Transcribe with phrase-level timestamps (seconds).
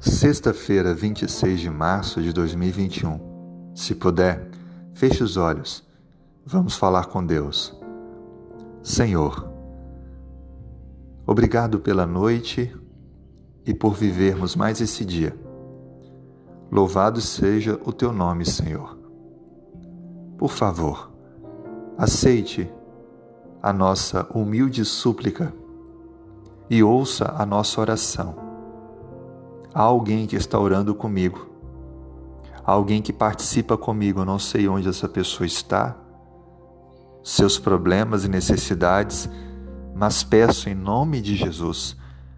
[0.00, 3.20] Sexta-feira, 26 de março de 2021.
[3.74, 4.48] Se puder,
[4.94, 5.86] feche os olhos.
[6.42, 7.78] Vamos falar com Deus.
[8.82, 9.46] Senhor,
[11.26, 12.74] obrigado pela noite
[13.66, 15.38] e por vivermos mais esse dia.
[16.72, 18.98] Louvado seja o teu nome, Senhor.
[20.38, 21.12] Por favor,
[21.98, 22.72] aceite
[23.62, 25.52] a nossa humilde súplica
[26.70, 28.49] e ouça a nossa oração
[29.72, 31.48] Há alguém que está orando comigo.
[32.64, 34.20] Há alguém que participa comigo.
[34.20, 35.96] Eu não sei onde essa pessoa está,
[37.22, 39.28] seus problemas e necessidades,
[39.94, 41.96] mas peço em nome de Jesus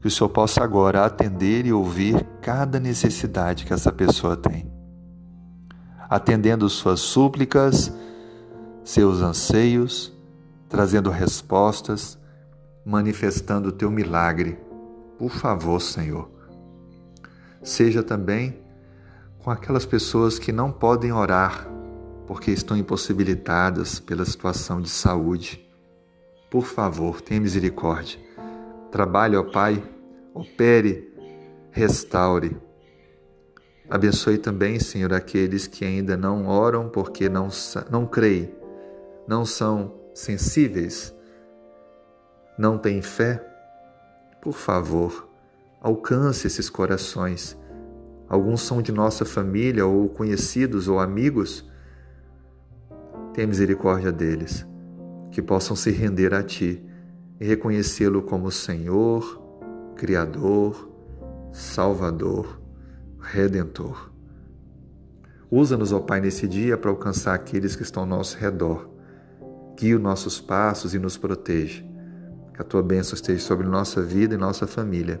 [0.00, 4.70] que o Senhor possa agora atender e ouvir cada necessidade que essa pessoa tem.
[6.10, 7.90] Atendendo suas súplicas,
[8.84, 10.12] seus anseios,
[10.68, 12.18] trazendo respostas,
[12.84, 14.58] manifestando o teu milagre.
[15.18, 16.33] Por favor, Senhor
[17.64, 18.62] seja também
[19.38, 21.68] com aquelas pessoas que não podem orar
[22.26, 25.68] porque estão impossibilitadas pela situação de saúde.
[26.50, 28.18] Por favor, tenha misericórdia.
[28.90, 29.82] Trabalhe, ó Pai,
[30.32, 31.12] opere,
[31.70, 32.56] restaure.
[33.90, 37.48] Abençoe também, Senhor, aqueles que ainda não oram porque não,
[37.90, 38.54] não creem,
[39.28, 41.14] não são sensíveis,
[42.58, 43.44] não têm fé.
[44.40, 45.28] Por favor,
[45.84, 47.58] alcance esses corações.
[48.26, 51.70] Alguns são de nossa família, ou conhecidos, ou amigos.
[53.34, 54.66] Tenha misericórdia deles,
[55.30, 56.82] que possam se render a Ti
[57.38, 59.42] e reconhecê-lo como Senhor,
[59.94, 60.90] Criador,
[61.52, 62.58] Salvador,
[63.20, 64.10] Redentor.
[65.50, 68.88] Usa-nos, ó Pai, nesse dia para alcançar aqueles que estão ao nosso redor.
[69.76, 71.84] Guia os nossos passos e nos proteja.
[72.54, 75.20] Que a tua bênção esteja sobre nossa vida e nossa família